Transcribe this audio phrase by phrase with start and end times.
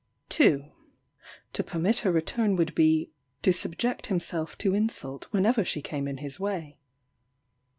[0.29, 0.65] 2.
[1.53, 3.11] To permit her return would be
[3.43, 6.79] "to subject himself to insult whenever she came in his way."